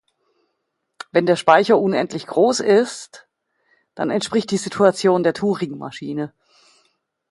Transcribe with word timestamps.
Wenn 1.11 1.27
der 1.27 1.35
Speicher 1.35 1.77
unendlich 1.77 2.25
groß 2.25 2.59
ist, 2.61 3.29
dann 3.93 4.09
entspricht 4.09 4.49
die 4.49 4.57
Situation 4.57 5.21
der 5.21 5.35
Turingmaschine. 5.35 6.33